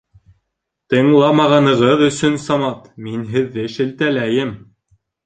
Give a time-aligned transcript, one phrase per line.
[0.93, 4.57] Тыңламағанығыҙ өсөн, Самат, мин һеҙҙе шелтәләйем